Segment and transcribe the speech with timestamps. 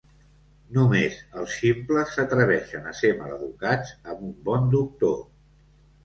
[0.75, 5.21] Només els ximples s"atreveixen a ser maleducats amb un bon doctor.